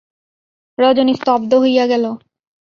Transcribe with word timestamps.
রজনী 0.77 1.13
স্তব্ধ 1.13 1.51
হইয়া 1.53 1.85
গেল। 1.87 2.05